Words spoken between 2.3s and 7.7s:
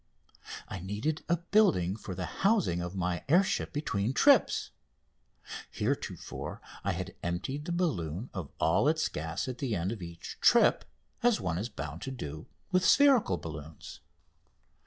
housing of my air ship between trips. Heretofore I had emptied